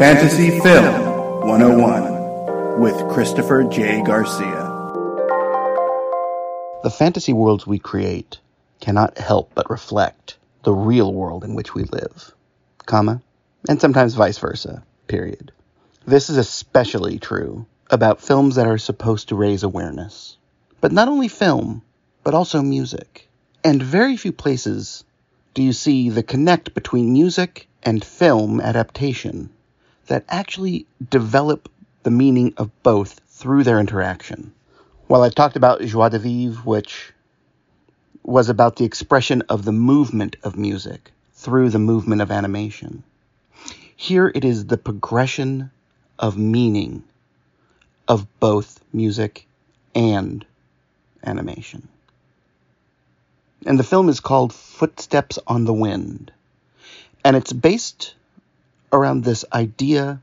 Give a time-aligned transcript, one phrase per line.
[0.00, 4.02] Fantasy Film 101 with Christopher J.
[4.02, 4.66] Garcia.
[6.82, 8.38] The fantasy worlds we create
[8.80, 12.34] cannot help but reflect the real world in which we live,
[12.86, 13.20] comma,
[13.68, 15.52] and sometimes vice versa, period.
[16.06, 20.38] This is especially true about films that are supposed to raise awareness.
[20.80, 21.82] But not only film,
[22.24, 23.28] but also music.
[23.62, 25.04] And very few places
[25.52, 29.50] do you see the connect between music and film adaptation
[30.10, 31.70] that actually develop
[32.02, 34.52] the meaning of both through their interaction.
[35.06, 37.12] While I've talked about Joie de Vivre, which
[38.24, 43.04] was about the expression of the movement of music through the movement of animation,
[43.94, 45.70] here it is the progression
[46.18, 47.04] of meaning
[48.08, 49.46] of both music
[49.94, 50.44] and
[51.22, 51.86] animation.
[53.64, 56.32] And the film is called Footsteps on the Wind.
[57.24, 58.16] And it's based
[58.92, 60.20] around this idea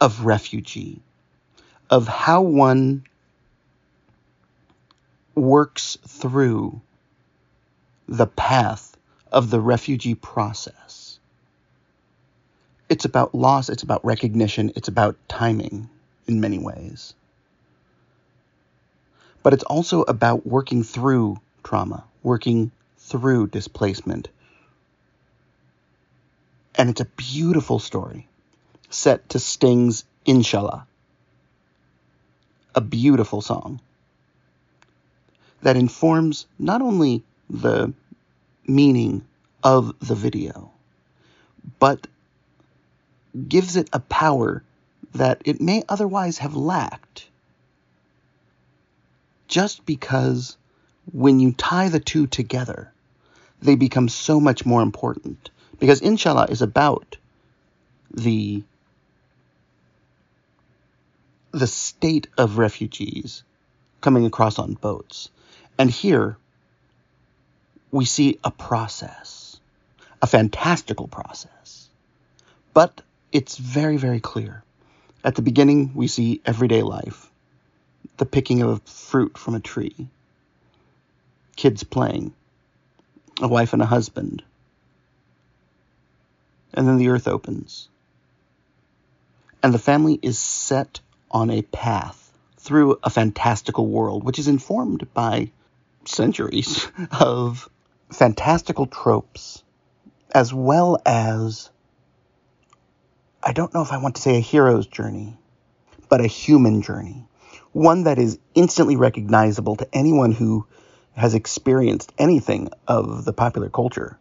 [0.00, 1.00] of refugee,
[1.90, 3.04] of how one
[5.34, 6.80] works through
[8.08, 8.96] the path
[9.30, 11.18] of the refugee process.
[12.88, 15.88] It's about loss, it's about recognition, it's about timing
[16.26, 17.14] in many ways.
[19.42, 24.28] But it's also about working through trauma, working through displacement.
[26.80, 28.26] And it's a beautiful story
[28.88, 30.86] set to Sting's Inshallah,
[32.74, 33.82] a beautiful song
[35.60, 37.92] that informs not only the
[38.66, 39.26] meaning
[39.62, 40.70] of the video,
[41.78, 42.06] but
[43.46, 44.62] gives it a power
[45.12, 47.28] that it may otherwise have lacked.
[49.48, 50.56] Just because
[51.12, 52.90] when you tie the two together,
[53.60, 55.50] they become so much more important.
[55.80, 57.16] Because Inshallah is about
[58.12, 58.62] the
[61.52, 63.42] the state of refugees
[64.00, 65.30] coming across on boats.
[65.78, 66.36] And here
[67.90, 69.58] we see a process,
[70.22, 71.88] a fantastical process.
[72.72, 73.00] But
[73.32, 74.62] it's very, very clear.
[75.24, 77.30] At the beginning, we see everyday life,
[78.18, 80.06] the picking of fruit from a tree,
[81.56, 82.32] kids playing,
[83.42, 84.42] a wife and a husband.
[86.74, 87.88] And then the earth opens.
[89.62, 91.00] And the family is set
[91.30, 95.50] on a path through a fantastical world, which is informed by
[96.04, 96.86] centuries
[97.20, 97.68] of
[98.10, 99.62] fantastical tropes,
[100.32, 101.70] as well as,
[103.42, 105.36] I don't know if I want to say a hero's journey,
[106.08, 107.26] but a human journey.
[107.72, 110.66] One that is instantly recognizable to anyone who
[111.12, 114.18] has experienced anything of the popular culture,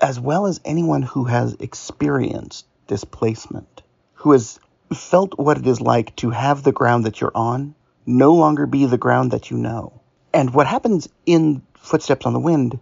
[0.00, 3.82] as well as anyone who has experienced displacement,
[4.14, 4.58] who has
[4.94, 7.74] felt what it is like to have the ground that you're on
[8.06, 10.00] no longer be the ground that you know.
[10.32, 12.78] And what happens in Footsteps on the Wind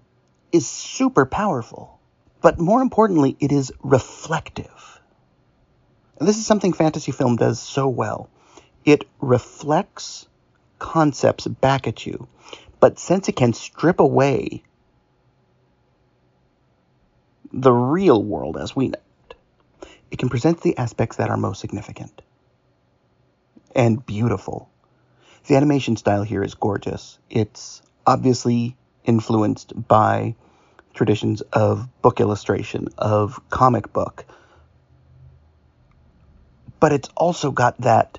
[0.53, 1.99] is super powerful,
[2.43, 5.01] but more importantly, it is reflective.
[6.19, 8.29] And this is something fantasy film does so well.
[8.85, 10.27] It reflects
[10.79, 12.29] concepts back at you
[12.85, 14.63] but since it can strip away
[17.55, 18.99] the real world as we know
[19.31, 19.35] it,
[20.11, 22.21] it can present the aspects that are most significant
[23.75, 24.69] and beautiful.
[25.47, 27.19] The animation style here is gorgeous.
[27.31, 30.35] It's obviously influenced by
[30.95, 34.25] traditions of book illustration, of comic book.
[36.81, 38.19] But it's also got that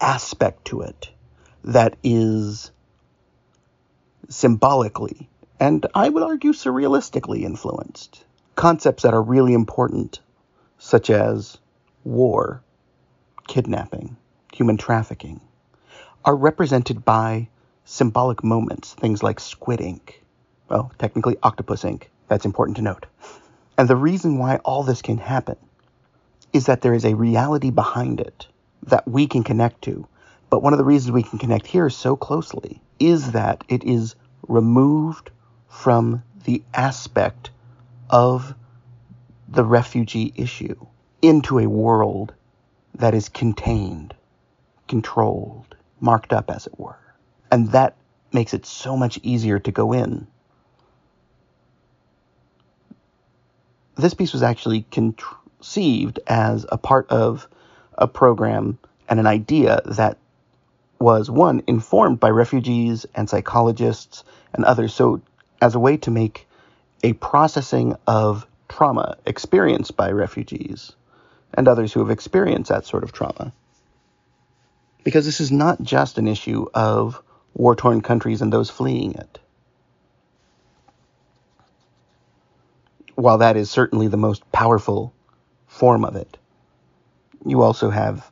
[0.00, 1.10] aspect to it
[1.64, 2.70] that is
[4.28, 5.28] symbolically,
[5.64, 8.22] and I would argue surrealistically influenced.
[8.54, 10.20] Concepts that are really important,
[10.76, 11.56] such as
[12.04, 12.62] war,
[13.48, 14.18] kidnapping,
[14.52, 15.40] human trafficking,
[16.22, 17.48] are represented by
[17.86, 20.22] symbolic moments, things like squid ink.
[20.68, 22.10] Well, technically octopus ink.
[22.28, 23.06] That's important to note.
[23.78, 25.56] And the reason why all this can happen
[26.52, 28.48] is that there is a reality behind it
[28.82, 30.06] that we can connect to.
[30.50, 34.14] But one of the reasons we can connect here so closely is that it is
[34.46, 35.30] removed
[35.74, 37.50] from the aspect
[38.08, 38.54] of
[39.48, 40.86] the refugee issue
[41.20, 42.32] into a world
[42.94, 44.14] that is contained,
[44.88, 46.98] controlled, marked up, as it were.
[47.50, 47.96] And that
[48.32, 50.26] makes it so much easier to go in.
[53.96, 57.48] This piece was actually conceived as a part of
[57.98, 58.78] a program
[59.08, 60.18] and an idea that
[60.98, 64.24] was one informed by refugees and psychologists
[64.54, 64.94] and others.
[64.94, 65.20] So,
[65.60, 66.46] as a way to make
[67.02, 70.92] a processing of trauma experienced by refugees
[71.52, 73.52] and others who have experienced that sort of trauma.
[75.04, 77.22] Because this is not just an issue of
[77.54, 79.38] war torn countries and those fleeing it.
[83.14, 85.14] While that is certainly the most powerful
[85.66, 86.36] form of it,
[87.46, 88.30] you also have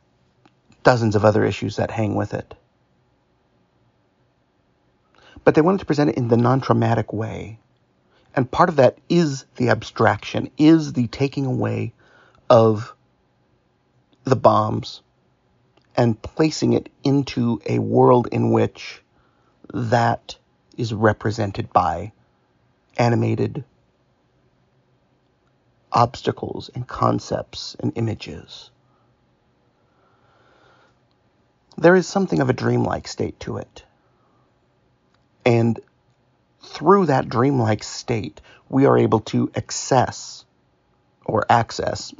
[0.83, 2.53] dozens of other issues that hang with it.
[5.43, 7.59] But they wanted to present it in the non traumatic way.
[8.35, 11.93] And part of that is the abstraction, is the taking away
[12.49, 12.95] of
[14.23, 15.01] the bombs
[15.95, 19.03] and placing it into a world in which
[19.73, 20.37] that
[20.77, 22.11] is represented by
[22.97, 23.63] animated
[25.91, 28.71] obstacles and concepts and images.
[31.77, 33.83] There is something of a dreamlike state to it.
[35.45, 35.79] And
[36.61, 40.45] through that dreamlike state, we are able to access
[41.25, 42.13] or access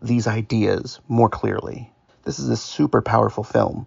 [0.00, 1.92] these ideas more clearly.
[2.24, 3.86] This is a super powerful film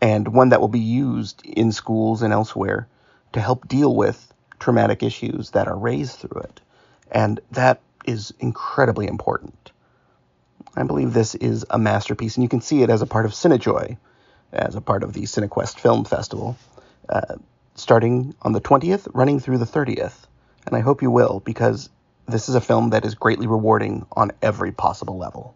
[0.00, 2.88] and one that will be used in schools and elsewhere
[3.32, 6.60] to help deal with traumatic issues that are raised through it.
[7.10, 9.72] And that is incredibly important.
[10.76, 13.32] I believe this is a masterpiece, and you can see it as a part of
[13.32, 13.96] Cinejoy,
[14.52, 16.56] as a part of the Cinequest Film Festival,
[17.08, 17.36] uh,
[17.78, 20.26] starting on the 20th, running through the 30th.
[20.66, 21.88] And I hope you will, because
[22.26, 25.54] this is a film that is greatly rewarding on every possible level.